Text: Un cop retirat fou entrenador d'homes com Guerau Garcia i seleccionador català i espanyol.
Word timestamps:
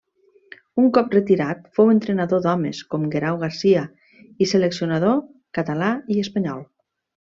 Un 0.83 0.87
cop 0.95 1.13
retirat 1.15 1.61
fou 1.79 1.91
entrenador 1.97 2.41
d'homes 2.47 2.81
com 2.95 3.07
Guerau 3.13 3.39
Garcia 3.45 3.87
i 4.25 4.51
seleccionador 4.57 5.25
català 5.61 5.95
i 6.19 6.23
espanyol. 6.29 6.71